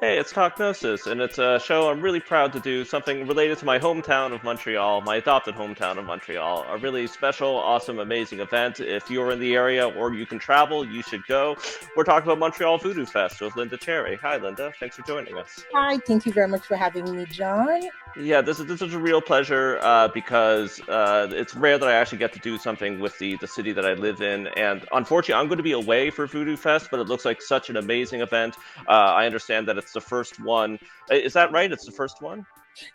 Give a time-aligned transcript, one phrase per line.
[0.00, 3.64] Hey, it's Talknosis, and it's a show I'm really proud to do something related to
[3.64, 6.64] my hometown of Montreal, my adopted hometown of Montreal.
[6.68, 8.78] A really special, awesome, amazing event.
[8.78, 11.56] If you're in the area or you can travel, you should go.
[11.96, 14.14] We're talking about Montreal Voodoo Fest with Linda Chery.
[14.22, 14.72] Hi, Linda.
[14.78, 15.64] Thanks for joining us.
[15.74, 17.80] Hi, thank you very much for having me, John.
[18.18, 21.92] Yeah, this is this is a real pleasure uh, because uh, it's rare that I
[21.92, 25.40] actually get to do something with the the city that I live in, and unfortunately,
[25.40, 28.20] I'm going to be away for Voodoo Fest, but it looks like such an amazing
[28.20, 28.56] event.
[28.88, 30.80] Uh, I understand that it's the first one.
[31.10, 31.70] Is that right?
[31.70, 32.44] It's the first one.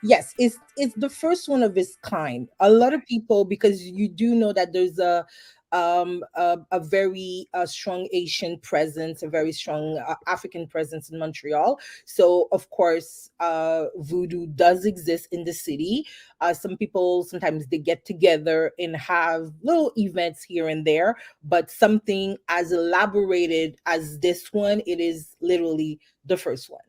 [0.01, 2.49] Yes, it's it's the first one of its kind.
[2.59, 5.25] A lot of people, because you do know that there's a
[5.73, 11.17] um, a, a, very uh, strong Haitian presence, a very strong uh, African presence in
[11.17, 11.79] Montreal.
[12.05, 16.05] So, of course, uh, voodoo does exist in the city.
[16.41, 21.71] Uh, some people sometimes they get together and have little events here and there, but
[21.71, 26.81] something as elaborated as this one, it is literally the first one.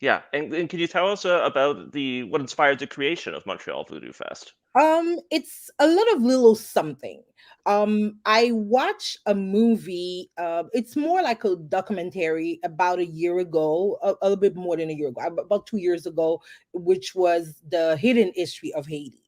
[0.00, 3.46] Yeah, and, and can you tell us uh, about the what inspired the creation of
[3.46, 4.52] Montreal Voodoo Fest?
[4.78, 7.22] Um, it's a lot of little something.
[7.64, 10.30] Um, I watched a movie.
[10.38, 14.76] Uh, it's more like a documentary about a year ago, a, a little bit more
[14.76, 16.40] than a year ago, about two years ago,
[16.72, 19.20] which was the hidden history of Haiti.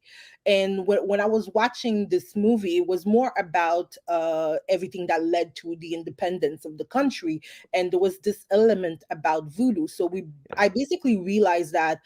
[0.47, 5.25] And when, when I was watching this movie, it was more about uh, everything that
[5.25, 7.41] led to the independence of the country,
[7.75, 9.89] and there was this element about voodoo.
[9.89, 11.99] So we, I basically realized that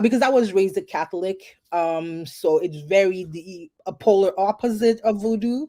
[0.00, 5.20] because I was raised a Catholic, um, so it's very the a polar opposite of
[5.20, 5.66] voodoo,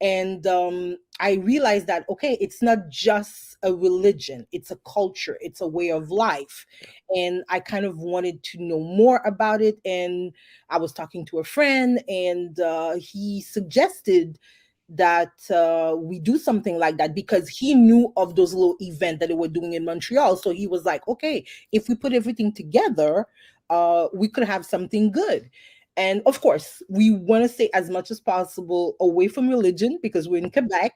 [0.00, 5.60] and um, I realized that okay, it's not just a religion; it's a culture, it's
[5.60, 6.66] a way of life,
[7.10, 9.78] and I kind of wanted to know more about it.
[9.84, 10.32] And
[10.70, 14.38] I was talking to a friend, and uh, he suggested
[14.94, 19.28] that uh, we do something like that because he knew of those little events that
[19.28, 20.36] they were doing in Montreal.
[20.36, 23.26] So he was like, okay, if we put everything together,
[23.72, 25.50] uh, we could have something good.
[25.96, 30.28] And of course, we want to stay as much as possible away from religion because
[30.28, 30.92] we're in Quebec.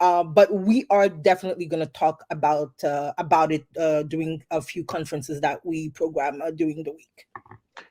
[0.00, 4.62] Uh, but we are definitely going to talk about uh, about it uh, during a
[4.62, 7.26] few conferences that we program uh, during the week.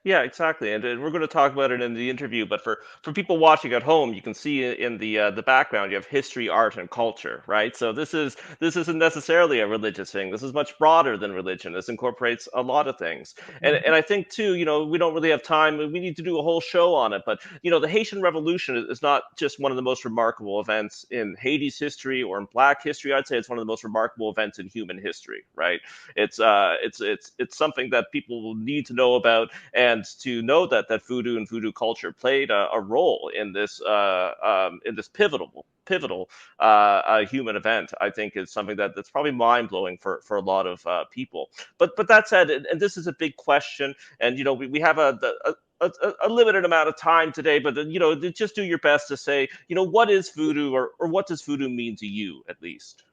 [0.04, 2.46] Yeah, exactly, and, and we're going to talk about it in the interview.
[2.46, 5.92] But for for people watching at home, you can see in the uh, the background
[5.92, 7.76] you have history, art, and culture, right?
[7.76, 10.32] So this is this isn't necessarily a religious thing.
[10.32, 11.74] This is much broader than religion.
[11.74, 13.86] This incorporates a lot of things, and mm-hmm.
[13.86, 15.78] and I think too, you know, we don't really have time.
[15.78, 17.24] We need to do a whole show on it.
[17.26, 21.06] But you know, the Haitian Revolution is not just one of the most remarkable events
[21.12, 23.14] in Haiti's history or in Black history.
[23.14, 25.80] I'd say it's one of the most remarkable events in human history, right?
[26.16, 29.79] It's uh, it's it's it's something that people will need to know about and
[30.22, 34.34] to know that that voodoo and voodoo culture played a, a role in this uh,
[34.44, 36.30] um, in this pivotal pivotal
[36.60, 40.38] uh, uh, human event, I think is something that that's probably mind blowing for for
[40.38, 41.50] a lot of uh, people.
[41.78, 44.68] But but that said, and, and, this is a big question, and you know we,
[44.68, 45.92] we have a, a a,
[46.26, 49.48] a, limited amount of time today, but you know, just do your best to say,
[49.70, 53.04] you know, what is voodoo, or or what does voodoo mean to you, at least?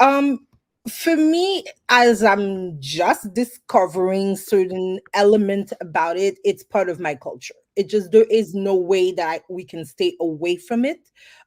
[0.00, 0.46] Um,
[0.88, 7.54] for me, as I'm just discovering certain elements about it, it's part of my culture.
[7.76, 11.00] It just there is no way that I, we can stay away from it.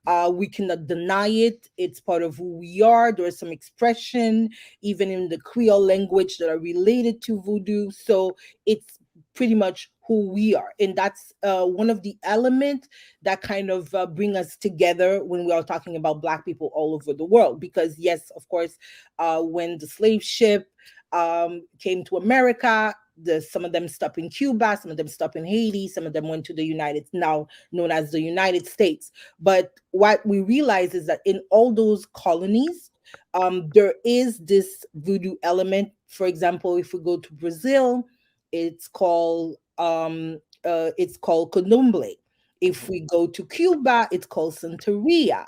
[0.06, 1.68] Uh, we cannot deny it.
[1.78, 3.12] It's part of who we are.
[3.12, 4.50] There is some expression,
[4.82, 7.90] even in the Creole language, that are related to voodoo.
[7.92, 8.36] So
[8.66, 9.00] it's
[9.36, 10.74] pretty much who we are.
[10.80, 12.88] And that's uh, one of the elements
[13.22, 16.94] that kind of uh, bring us together when we are talking about black people all
[16.94, 17.59] over the world.
[17.59, 18.78] Because yes of course
[19.19, 20.69] uh, when the slave ship
[21.12, 25.36] um, came to america the some of them stopped in cuba some of them stopped
[25.36, 29.12] in haiti some of them went to the united now known as the united states.
[29.40, 32.90] But what we realize is that in all those colonies
[33.36, 35.92] um, there is this voodoo element.
[36.08, 38.08] For example if we go to brazil
[38.52, 42.14] it's called um, uh, it's called Candomblé.
[42.62, 45.46] If we go to Cuba, it's called Santeria.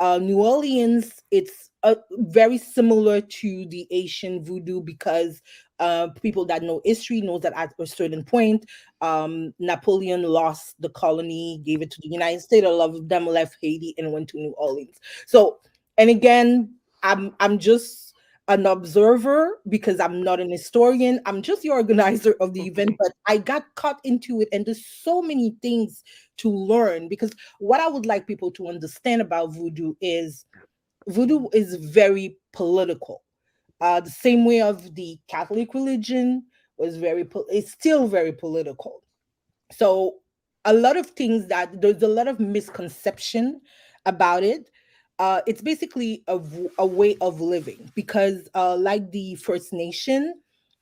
[0.00, 5.40] Uh, New Orleans, it's uh, very similar to the Haitian voodoo because
[5.78, 8.64] uh, people that know history knows that at a certain point,
[9.00, 12.66] um, Napoleon lost the colony, gave it to the United States.
[12.66, 14.98] A lot of them left Haiti and went to New Orleans.
[15.26, 15.58] So,
[15.98, 18.03] and again, I'm I'm just
[18.48, 21.20] an observer because I'm not an historian.
[21.24, 24.48] I'm just the organizer of the event, but I got caught into it.
[24.52, 26.02] And there's so many things
[26.38, 30.44] to learn because what I would like people to understand about voodoo is
[31.08, 33.22] voodoo is very political.
[33.80, 36.44] Uh, the same way of the Catholic religion
[36.76, 39.02] was very, it's still very political.
[39.72, 40.16] So
[40.64, 43.60] a lot of things that there's a lot of misconception
[44.06, 44.70] about it
[45.18, 46.40] uh, it's basically a,
[46.78, 50.34] a way of living because, uh, like the First Nation,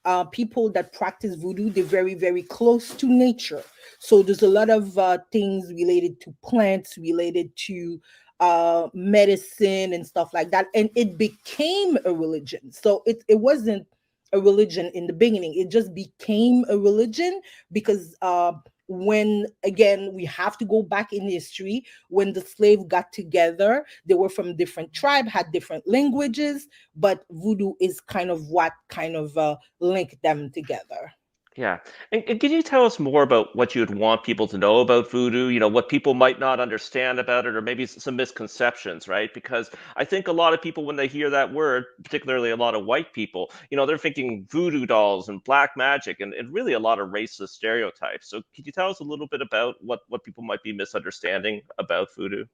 [0.05, 3.63] uh, people that practice voodoo, they're very, very close to nature.
[3.99, 8.01] So there's a lot of uh, things related to plants, related to
[8.41, 10.67] uh, medicine and stuff like that.
[10.75, 12.73] And it became a religion.
[12.73, 13.87] So it, it wasn't
[14.33, 17.41] a religion in the beginning, it just became a religion
[17.71, 18.53] because uh,
[18.93, 24.15] when again we have to go back in history when the slave got together they
[24.15, 29.37] were from different tribe had different languages but voodoo is kind of what kind of
[29.39, 31.13] uh, linked them together
[31.57, 31.79] yeah.
[32.11, 35.11] And, and can you tell us more about what you'd want people to know about
[35.11, 35.49] voodoo?
[35.49, 39.33] You know, what people might not understand about it, or maybe some misconceptions, right?
[39.35, 42.75] Because I think a lot of people, when they hear that word, particularly a lot
[42.75, 46.73] of white people, you know, they're thinking voodoo dolls and black magic and, and really
[46.73, 48.31] a lot of racist stereotypes.
[48.31, 51.61] So can you tell us a little bit about what, what people might be misunderstanding
[51.79, 52.47] about voodoo?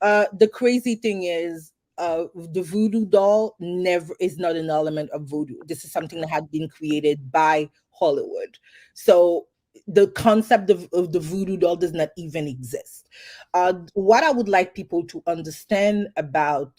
[0.00, 5.28] Uh, the crazy thing is, uh, the voodoo doll never is not an element of
[5.28, 5.58] voodoo.
[5.66, 8.58] This is something that had been created by Hollywood.
[8.94, 9.46] So
[9.86, 13.08] the concept of, of the voodoo doll does not even exist.
[13.52, 16.72] Uh, what I would like people to understand about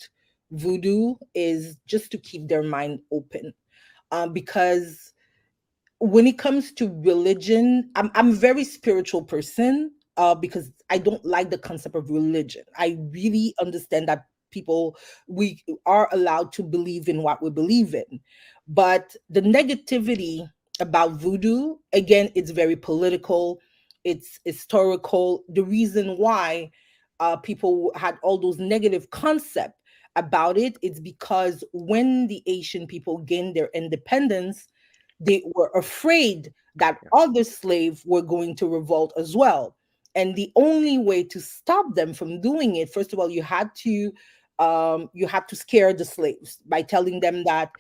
[0.50, 3.54] voodoo is just to keep their mind open
[4.12, 5.14] um, because
[6.00, 11.24] when it comes to religion, I'm, I'm a very spiritual person uh, because I don't
[11.24, 12.64] like the concept of religion.
[12.76, 14.96] I really understand that people
[15.28, 18.20] we are allowed to believe in what we believe in.
[18.68, 20.50] But the negativity
[20.80, 23.60] about voodoo again it's very political
[24.04, 25.44] it's historical.
[25.50, 26.72] The reason why
[27.20, 29.78] uh, people had all those negative concepts
[30.16, 34.68] about it it is because when the haitian people gained their independence
[35.22, 39.76] they were afraid that other slaves were going to revolt as well.
[40.16, 43.74] And the only way to stop them from doing it first of all you had
[43.76, 44.12] to
[44.62, 47.72] um, you have to scare the slaves by telling them that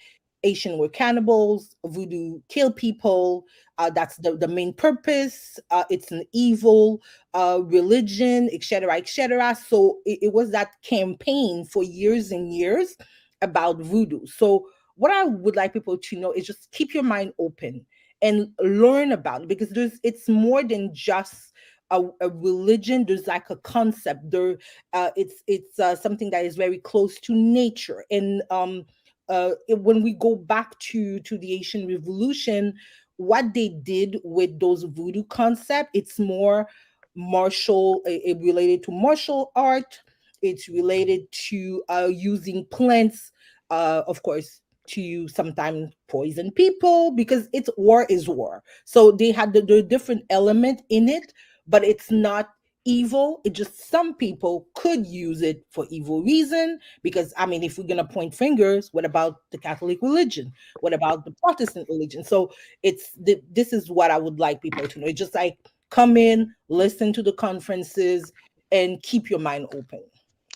[0.41, 3.45] Haitian were cannibals, voodoo kill people.
[3.77, 5.59] Uh, that's the, the main purpose.
[5.69, 6.99] Uh, it's an evil
[7.35, 9.55] uh, religion, etc., etc.
[9.55, 12.97] So it, it, was that campaign for years and years
[13.43, 14.25] about voodoo.
[14.25, 17.85] So what I would like people to know is just keep your mind open
[18.23, 21.50] and learn about it because there's it's more than just
[21.91, 24.57] a, a religion there's like a concept there
[24.93, 28.85] uh, it's it's uh, something that is very close to nature and um
[29.31, 32.73] uh, when we go back to to the Haitian Revolution,
[33.15, 36.67] what they did with those voodoo concept, it's more
[37.15, 39.99] martial, it, related to martial art.
[40.41, 43.31] It's related to uh, using plants,
[43.69, 48.63] uh, of course, to sometimes poison people because it's war is war.
[48.85, 51.31] So they had the, the different element in it
[51.71, 52.49] but it's not
[52.85, 53.41] evil.
[53.43, 56.79] It just some people could use it for evil reason.
[57.01, 60.53] Because I mean, if we're gonna point fingers, what about the Catholic religion?
[60.81, 62.23] What about the Protestant religion?
[62.23, 62.51] So
[62.83, 65.07] it's the, this is what I would like people to know.
[65.07, 65.57] It's just like
[65.89, 68.31] come in, listen to the conferences,
[68.71, 70.03] and keep your mind open.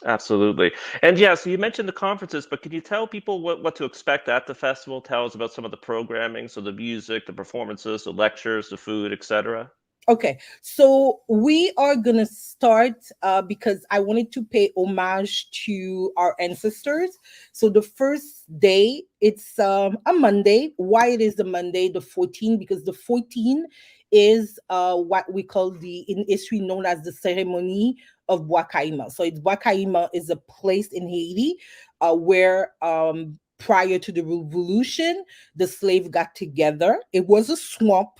[0.06, 0.72] Absolutely.
[1.02, 3.86] And yeah, so you mentioned the conferences, but can you tell people what, what to
[3.86, 5.02] expect at the festival?
[5.02, 8.78] Tell us about some of the programming, so the music, the performances, the lectures, the
[8.78, 9.72] food, etc.
[10.08, 16.36] Okay, so we are gonna start uh, because I wanted to pay homage to our
[16.40, 17.18] ancestors.
[17.54, 20.74] So the first day, it's um, a Monday.
[20.78, 22.60] Why it is the Monday, the 14?
[22.60, 23.66] Because the 14
[24.12, 27.98] is uh, what we call the in history known as the ceremony
[28.30, 29.12] of Bois-Caïman.
[29.12, 31.56] So it's Bois-Caïman is a place in Haiti
[32.02, 35.26] uh, where um, prior to the revolution,
[35.56, 37.02] the slave got together.
[37.12, 38.20] It was a swamp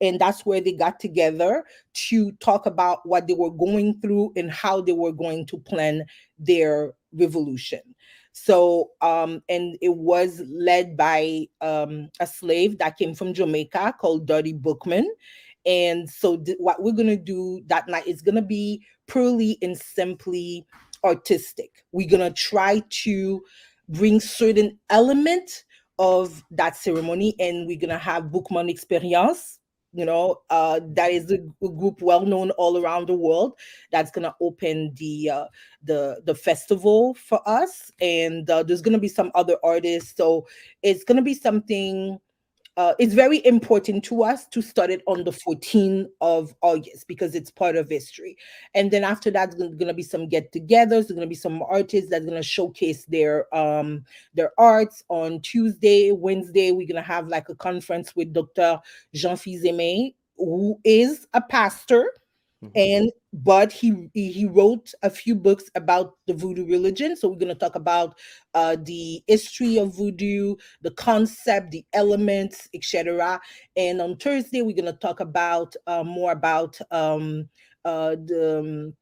[0.00, 4.50] and that's where they got together to talk about what they were going through and
[4.50, 6.04] how they were going to plan
[6.38, 7.80] their revolution.
[8.32, 14.26] So um and it was led by um a slave that came from jamaica called
[14.26, 15.04] Dutty Boukman.
[15.66, 19.58] and so th- what we're going to do that night is going to be purely
[19.60, 20.64] and simply
[21.04, 21.84] artistic.
[21.92, 23.42] We're going to try to
[23.88, 25.64] bring certain element
[25.98, 29.58] of that ceremony and we're going to have Boukman Eksperyans
[29.92, 33.54] you know uh, that is a group well known all around the world
[33.90, 35.44] that's to open the uh,
[35.82, 37.90] the the festival for us.
[38.00, 40.16] And uh, there's to be some other artists.
[40.16, 40.46] So
[40.82, 42.18] it's to be something
[42.76, 47.34] uh, it's very important to us to start it on the 14th of August because
[47.34, 48.36] it's part of history.
[48.74, 50.88] And then after that, there's to be some get-togethers.
[50.88, 56.70] There's to be some artists that's to showcase their um their arts on Tuesday, Wednesday.
[56.70, 58.80] We're to have like a conference with Dr.
[59.14, 62.12] Jean Fils-Aimé, who is a pastor
[62.62, 62.72] Mm-hmm.
[62.74, 67.16] And but he he wrote a few books about the voodoo religion.
[67.16, 68.18] So we're going to talk about
[68.52, 73.40] uh, the history of voodoo, the concept, the elements, etc.
[73.76, 77.48] And on Thursday we're going to talk about uh, more about um,
[77.84, 78.94] uh, the um,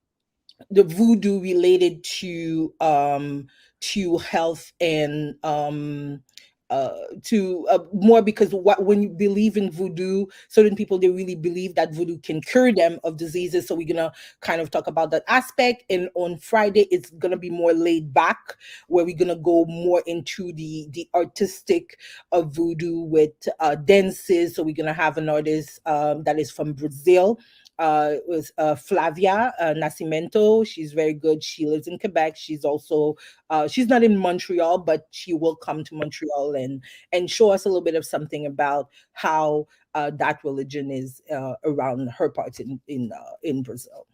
[0.71, 3.49] the voodoo related to um,
[3.81, 6.23] to health and um,
[6.71, 6.93] uh,
[7.25, 11.75] to uh, more because what when you believe in voodoo, certain people they really believe
[11.75, 13.67] that voodoo can cure them of diseases.
[13.67, 15.85] So we're gonna kind of talk about that aspect.
[15.91, 18.57] And on Friday, it's gonna be more laid back,
[18.89, 21.99] where we're gonna go more into the the artistic
[22.33, 24.55] of voodoo with uh, dances.
[24.55, 27.39] So we're gonna have an artist um, that is from Brazil
[27.79, 30.67] uh, was uh, Flavia uh, Nascimento.
[30.67, 31.43] She's very good.
[31.43, 32.37] She lives in Quebec.
[32.37, 33.17] She's also
[33.51, 36.83] uh, she's not in Montreal, but she will come to Montreal and
[37.13, 41.55] and show us a little bit of something about how uh, that religion is uh,
[41.65, 44.07] around her parts in in uh, in Brazil.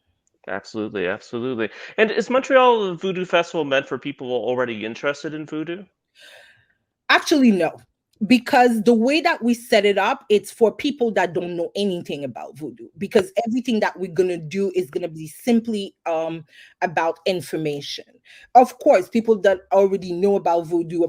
[0.47, 1.71] Absolutely, absolutely.
[1.97, 5.85] And is Montreal Voodoo Festival meant for people already interested in voodoo?
[7.09, 7.81] Actually, no
[8.27, 12.25] because the way that we set it up it's for people that don't know anything
[12.25, 16.45] about voodoo because everything that we're going to do is going to be simply um,
[16.83, 18.05] about information.
[18.55, 21.07] Of course people that already know about voodoo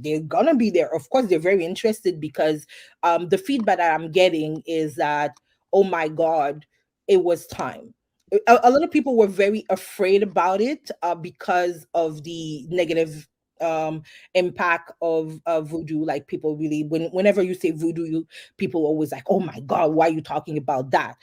[0.00, 0.94] they're going to be there.
[0.94, 2.66] Of course they're very interested because
[3.02, 5.32] um, the feedback that i'm getting is that
[5.72, 6.64] oh my god
[7.08, 7.94] it was time.
[8.46, 13.26] A, a lot of people were very afraid about it uh, because of the negative
[13.60, 14.02] um
[14.34, 19.24] impact of voodoo like people really when whenever you say voodoo you people always like
[19.28, 21.16] oh my god why are you talking about that?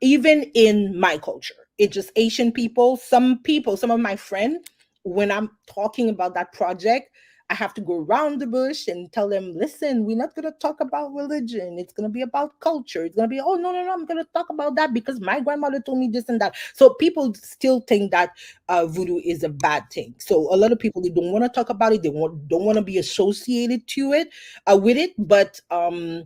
[0.00, 4.68] Even in my culture it's just haitian people some people some of my friends
[5.04, 7.10] when i'm talking about that project
[7.52, 10.58] I have to go around the bush and tell them, listen, we're not going to
[10.58, 11.78] talk about religion.
[11.78, 13.04] It's going to be about culture.
[13.04, 15.20] It's going to be, oh, no, no, no, I'm going to talk about that because
[15.20, 16.54] my grandmother told me this and that.
[16.72, 18.30] So people still think that
[18.70, 20.14] uh, voodoo is a bad thing.
[20.16, 22.02] So a lot of people, they don't want to talk about it.
[22.02, 24.30] They want, don't want to be associated to it,
[24.66, 25.12] uh, with it.
[25.18, 26.24] But, um,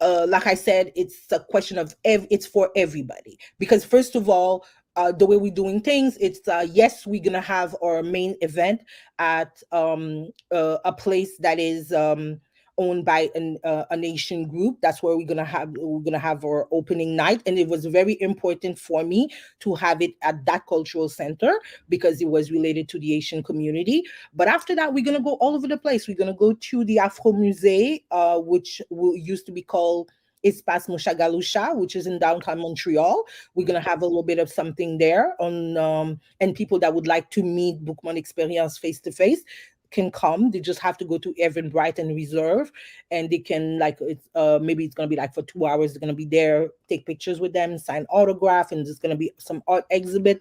[0.00, 4.28] uh, like I said, it's a question of ev- it's for everybody because first of
[4.28, 4.64] all,
[4.96, 6.16] uh, the way we're doing things.
[6.20, 8.82] It's uh, yes, we're gonna have our main event
[9.18, 12.40] at um, uh, a place that is um,
[12.78, 14.78] owned by an, uh, a nation group.
[14.82, 18.20] That's where we're gonna have we're gonna have our opening night, and it was very
[18.20, 19.28] important for me
[19.60, 21.58] to have it at that cultural center
[21.88, 24.02] because it was related to the Haitian community.
[24.34, 26.08] But after that, we're gonna go all over the place.
[26.08, 30.10] We're gonna go to the Afro Musée, uh, which will, used to be called
[30.44, 33.24] Espace Mushagalusha, which is in downtown Montreal.
[33.54, 36.94] We're going to have a little bit of something there on, um, and people that
[36.94, 39.42] would like to meet Boukman Eksperyans face to face
[39.92, 40.50] can come.
[40.50, 42.72] They just have to go to Eventbrite and reserve,
[43.10, 45.92] and they can like it's uh maybe it's gonna be like for two hours.
[45.92, 49.62] They're gonna be there, take pictures with them, sign autograph, and there's gonna be some
[49.68, 50.40] art exhibit.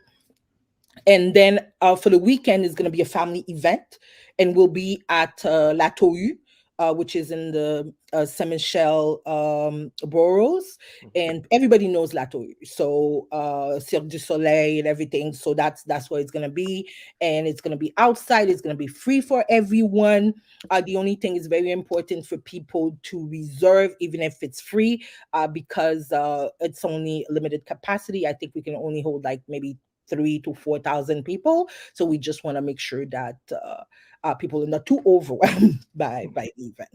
[1.08, 4.00] And then uh, for the weekend it's gonna be a family event,
[4.40, 6.38] and we'll be at uh, La Tohu,
[6.82, 11.10] uh, which is in the uh, Saint Michel um, boroughs, mm-hmm.
[11.14, 12.56] and everybody knows La Tohu.
[12.64, 15.32] So uh, Cirque du Soleil and everything.
[15.32, 16.90] So that's that's where it's gonna be,
[17.22, 18.50] and it's gonna be outside.
[18.50, 20.34] It's gonna be free for everyone.
[20.72, 25.06] Uh, the only thing is very important for people to reserve, even if it's free,
[25.34, 28.26] uh, because uh, it's only limited capacity.
[28.26, 29.78] I think we can only hold like maybe
[30.10, 31.70] three to four thousand people.
[31.94, 33.84] So we just want to make sure that uh,
[34.24, 36.90] uh, people are not too overwhelmed by by the event.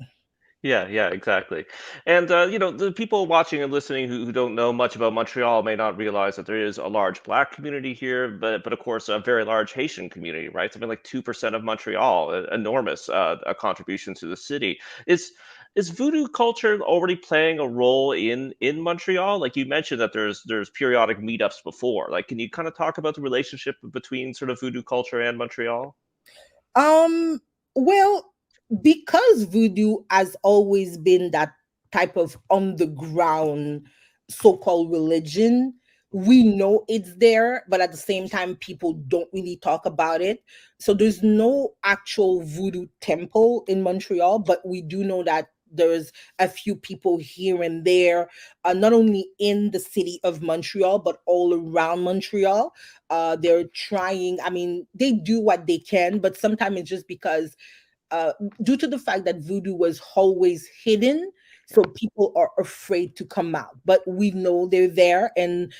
[0.62, 1.64] Yeah, yeah, exactly.
[2.06, 5.12] And uh, you know, the people watching and listening who, who don't know much about
[5.12, 8.80] Montreal may not realize that there is a large Black community here, but but of
[8.80, 10.72] course a very large Haitian community, right?
[10.72, 14.80] Something like two percent of Montreal, enormous uh, a contribution to the city.
[15.06, 15.32] Is
[15.76, 19.38] is voodoo culture already playing a role in in Montreal?
[19.38, 22.08] Like you mentioned that there's there's periodic meetups before.
[22.10, 25.38] Like, can you kind of talk about the relationship between sort of voodoo culture and
[25.38, 25.94] Montreal?
[26.76, 27.40] Um,
[27.74, 28.32] well,
[28.82, 31.52] because voodoo has always been that
[31.92, 33.86] type of on the ground
[34.30, 35.74] so-called religion,
[36.12, 40.42] we know it's there, but at the same time, people don't really talk about it.
[40.80, 46.48] So there's no actual voodoo temple in Montreal, but we do know that there's a
[46.48, 48.28] few people here and there,
[48.64, 52.72] uh, not only in the city of Montreal, but all around Montreal.
[53.10, 57.56] Uh, they're trying, I mean, they do what they can, but sometimes it's just because,
[58.10, 61.30] uh, due to the fact that voodoo was always hidden,
[61.66, 65.72] so people are afraid to come out but we know they're there and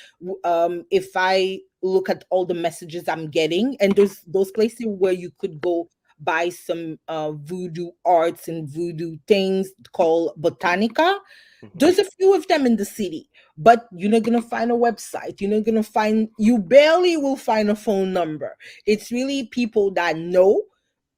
[0.43, 5.13] um, if i look at all the messages i'm getting and there's those places where
[5.13, 5.89] you could go
[6.19, 11.19] buy some uh, voodoo arts and voodoo things called Botanica.
[11.63, 11.67] Mm-hmm.
[11.75, 15.41] There's a few of them in the city, but you're not gonna find a website.
[15.41, 16.29] You're not gonna find.
[16.37, 18.55] You barely will find a phone number.
[18.85, 20.63] It's really people that know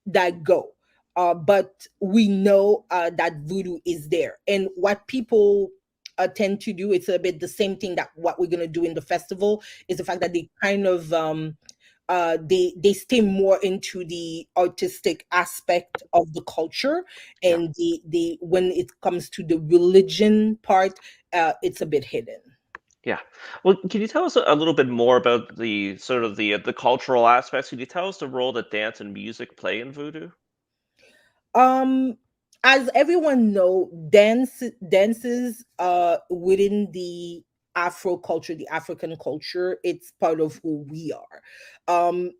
[0.06, 0.72] that go.
[1.16, 5.70] Uh, but we know uh, that voodoo is there, and what people
[6.18, 6.92] uh, tend to do.
[6.92, 9.98] It's a bit the same thing that what we're gonna do in the festival is
[9.98, 11.58] the fact that they kind of um,
[12.10, 17.06] uh, they they stay more into the artistic aspect of the culture,
[17.44, 17.70] and yeah.
[17.78, 21.00] the the when it comes to the religion part,
[21.34, 22.42] uh, it's a bit hidden.
[23.06, 23.20] Yeah.
[23.64, 26.74] Well, can you tell us a little bit more about the sort of the the
[26.74, 27.70] cultural aspects?
[27.70, 30.32] Can you tell us the role that dance and music play in voodoo?
[31.54, 32.18] Um,
[32.64, 37.44] as everyone know, dance dances uh within the
[37.80, 41.42] Afro culture, the African culture, it's part of who we are.
[41.88, 42.32] Um,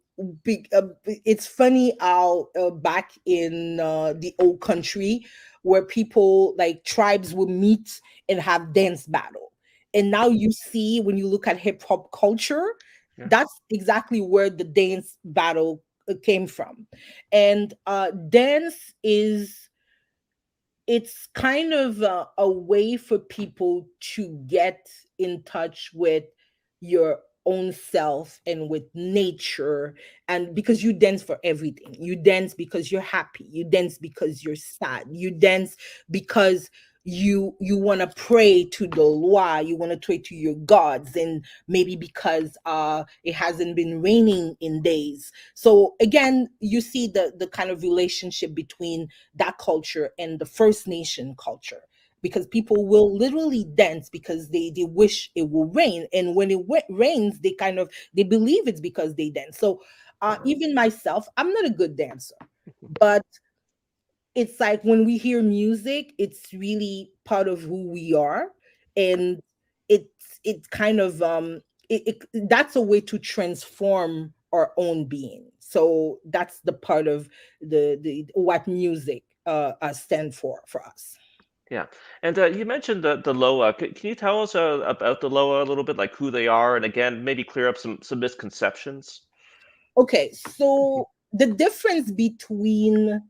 [0.44, 5.26] be, uh, it's funny how uh, back in uh, the old country
[5.62, 9.54] where people like tribes would meet and have dance battle
[9.94, 12.74] and now you see when you look at hip hop culture
[13.18, 13.28] yeah.
[13.30, 16.86] that's exactly where the dance battle uh, came from
[17.32, 19.70] and uh dance is
[20.88, 24.88] it's kind of a, a way for people to get
[25.20, 26.24] in touch with
[26.82, 29.96] your own self and with nature
[30.28, 31.96] and because you dance for everything.
[32.00, 33.46] You dance because you're happy.
[33.50, 35.06] You dance because you're sad.
[35.10, 35.76] You dance
[36.12, 36.70] because
[37.06, 41.16] you you want to pray to the Loa, you want to pray to your gods,
[41.16, 45.32] and maybe because uh it hasn't been raining in days.
[45.56, 50.88] So again, you see the the kind of relationship between that culture and the First
[50.88, 51.82] Nation culture
[52.22, 56.60] because people will literally dance because they they wish it will rain and when it
[56.90, 59.82] rains they kind of they believe it's because they dance so
[60.22, 62.36] uh, even myself i'm not a good dancer
[63.00, 63.24] but
[64.36, 68.48] it's like when we hear music, it's really part of who we are,
[68.96, 69.42] and
[69.90, 75.52] it's it's kind of um it, it that's a way to transform our own being.
[75.60, 77.28] So that's the part of
[77.62, 81.18] the the what music uh, uh stand for for us.
[81.70, 81.86] Yeah,
[82.24, 83.74] and uh, you mentioned the the Loa.
[83.74, 86.48] Can, can you tell us uh, about the Loa a little bit, like who they
[86.48, 89.22] are, and again, maybe clear up some some misconceptions?
[89.96, 93.22] Okay, so the difference between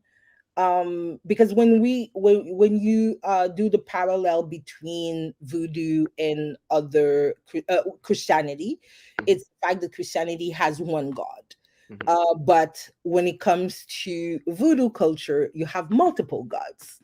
[0.56, 7.34] um because when we when when you uh do the parallel between voodoo and other
[7.68, 9.24] uh, christianity mm-hmm.
[9.28, 11.54] it's the fact that christianity has one god
[11.90, 12.08] mm-hmm.
[12.08, 16.98] uh but when it comes to voodoo culture you have multiple gods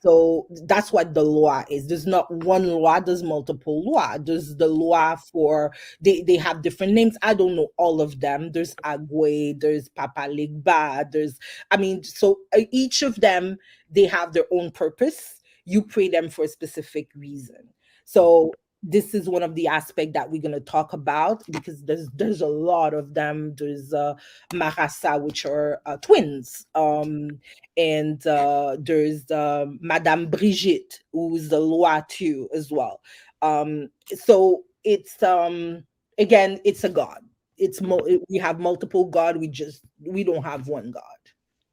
[0.00, 1.86] so that's what the Loa is.
[1.86, 4.18] There's not one Loa, there's multiple Loa.
[4.18, 7.16] There's the Loa for they, they have different names.
[7.22, 8.52] I don't know all of them.
[8.52, 11.38] There's Agwe, there's Papa Legba, there's
[11.70, 13.58] I mean, so uh, each of them
[13.90, 15.42] they have their own purpose.
[15.66, 17.68] You pray them for a specific reason.
[18.04, 22.08] So this is one of the aspects that we're going to talk about because there's
[22.14, 23.54] there's a lot of them.
[23.56, 24.14] There's uh
[24.52, 27.38] marasa which are uh, twins um
[27.76, 33.00] and uh there's uh, madame brigitte who's the Loa too as well.
[33.42, 35.84] Um so it's um
[36.18, 37.20] again it's a god.
[37.58, 41.02] It's mo- we have multiple god we just we don't have one god.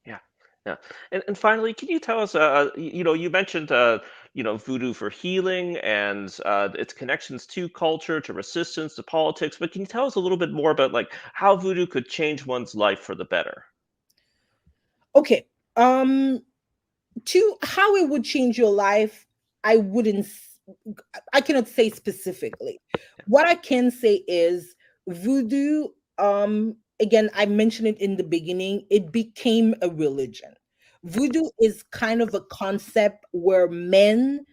[0.05, 0.19] Yeah
[0.65, 0.75] yeah.
[1.13, 3.99] And, and finally can you tell us uh, uh you know you mentioned uh
[4.37, 9.57] you know voodoo for healing and uh, its connections to culture to resistance to politics
[9.59, 12.45] but can you tell us a little bit more about like how voodoo could change
[12.45, 13.65] one's life for the better?
[15.15, 16.41] Okay um
[17.25, 19.25] to how it would change your life
[19.63, 20.27] i wouldn't
[21.33, 22.79] i cannot say specifically.
[23.25, 24.75] What i can say is
[25.07, 25.87] voodoo
[26.19, 30.53] um again i mentioned it in the beginning it became a religion
[31.07, 34.45] voodoo is kind of a concept where men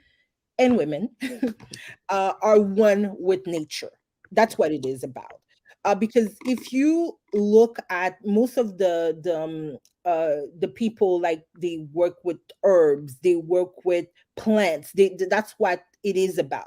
[0.58, 1.10] and women
[2.08, 3.90] uh, are one with nature.
[4.32, 5.40] That's what it is about.
[5.84, 11.44] Uh, because if you look at most of the the um, uh, the people like
[11.60, 14.92] they work with herbs, they work with plants.
[14.92, 16.66] They that's what it is about.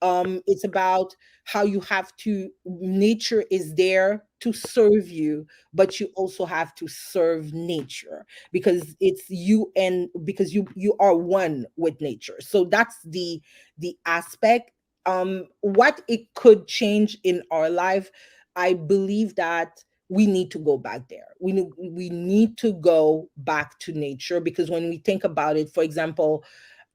[0.00, 6.08] Um, it's about how you have to nature is there to serve you but you
[6.16, 12.00] also have to serve nature because it's you and because you you are one with
[12.00, 13.40] nature so that's the
[13.78, 14.70] the aspect
[15.06, 18.10] um what it could change in our life
[18.56, 23.28] i believe that we need to go back there we need, we need to go
[23.38, 26.44] back to nature because when we think about it for example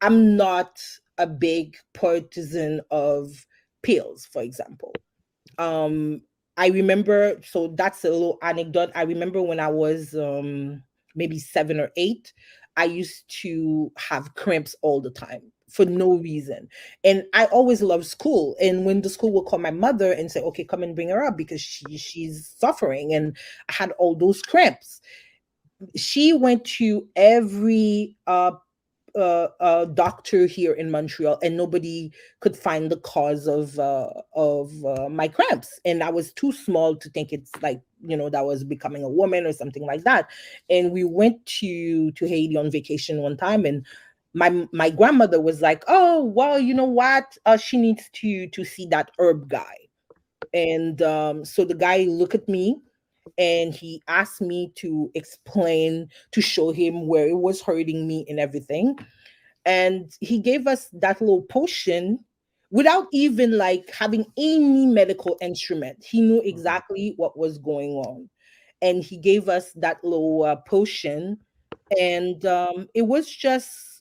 [0.01, 0.79] i'm not
[1.17, 3.45] a big partisan of
[3.83, 4.93] pills, for example.
[5.57, 6.21] Um,
[6.57, 8.91] I remember, so that's a little anecdote.
[8.95, 10.83] I remember when I was um,
[11.15, 12.33] maybe seven or eight,
[12.75, 16.67] I used to have cramps all the time for no reason.
[17.03, 18.55] And I always loved school.
[18.61, 21.23] And when the school would call my mother and say, okay, come and bring her
[21.23, 23.13] up because she she's suffering.
[23.13, 23.35] And
[23.69, 25.01] I had all those cramps.
[25.95, 28.51] She went to every uh
[29.17, 34.71] uh, uh, doctor here in Montreal, and nobody could find the cause of uh, of
[34.85, 35.79] uh, my cramps.
[35.85, 39.09] And I was too small to think it's like you know that was becoming a
[39.09, 40.29] woman or something like that.
[40.69, 43.85] And we went to to Haiti on vacation one time, and
[44.37, 47.37] my my grandmother was like, "Oh, well, you know what?
[47.45, 49.75] Uh, she needs to to see that herb guy."
[50.53, 52.77] And um, so the guy looked at me
[53.37, 58.39] and he asked me to explain to show him where it was hurting me and
[58.39, 58.97] everything
[59.65, 62.17] and he gave us that little potion
[62.71, 66.47] without even like having any medical instrument he knew mm-hmm.
[66.47, 68.29] exactly what was going on
[68.81, 71.37] and he gave us that little uh, potion
[71.99, 73.96] and um, it was just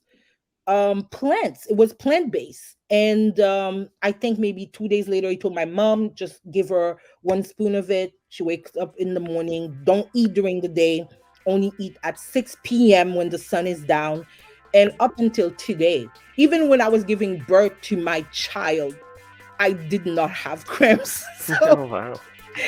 [0.66, 5.36] um, plants it was plant based and um, I think maybe two days later, he
[5.36, 8.12] told my mom, just give her one spoon of it.
[8.28, 11.08] She wakes up in the morning, don't eat during the day,
[11.46, 13.14] only eat at 6 p.m.
[13.14, 14.24] when the sun is down.
[14.72, 18.96] And up until today, even when I was giving birth to my child,
[19.58, 21.24] I did not have cramps.
[21.38, 22.20] So, oh, wow.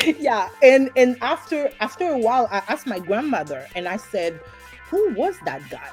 [0.05, 0.49] Yeah.
[0.63, 4.39] And and after after a while, I asked my grandmother and I said,
[4.91, 5.91] Who was that guy?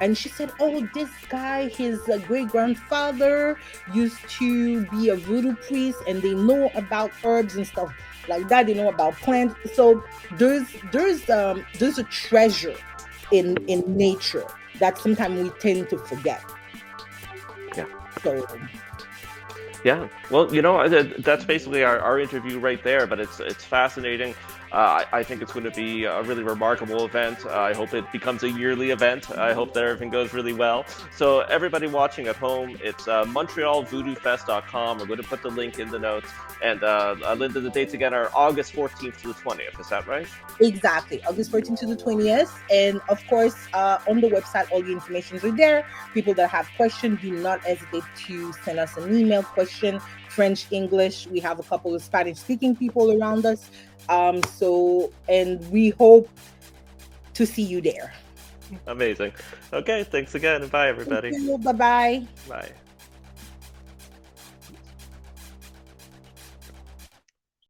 [0.00, 3.58] And she said, "Oh, this guy, his uh, great grandfather
[3.92, 7.92] used to be a voodoo priest, and they know about herbs and stuff
[8.28, 8.66] like that.
[8.66, 9.54] They know about plants.
[9.74, 12.76] So there's there's um there's a treasure
[13.30, 14.46] in in nature
[14.78, 16.42] that sometimes we tend to forget.
[17.76, 17.86] Yeah.
[18.22, 18.46] So
[19.84, 23.06] yeah, well, you know, that's basically our, our interview right there.
[23.06, 24.34] But it's it's fascinating.
[24.72, 27.44] Uh, I, think it's going to be a really remarkable event.
[27.44, 29.30] Uh, I hope it becomes a yearly event.
[29.36, 30.84] I hope that everything goes really well.
[31.16, 34.98] So everybody watching at home, it's uh, MontrealVoodooFest.com.
[34.98, 36.28] We're going to put the link in the notes.
[36.62, 39.80] And uh, uh, Linda, the dates again are August 14th to the 20th.
[39.80, 40.28] Is that right?
[40.60, 42.52] Exactly, August 14th to the 20th.
[42.70, 45.84] And of course, uh, on the website, all the information is there.
[46.14, 50.00] People that have questions, do not hesitate to send us an email question
[50.30, 51.26] French, English.
[51.26, 53.70] We have a couple of Spanish speaking people around us.
[54.08, 56.28] Um, so, and we hope
[57.34, 58.12] to see you there.
[58.86, 59.32] Amazing.
[59.72, 60.66] Okay, thanks again.
[60.68, 61.30] Bye, everybody.
[61.58, 62.26] Bye bye.
[62.48, 62.72] Bye.